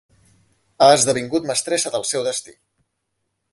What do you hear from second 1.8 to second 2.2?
del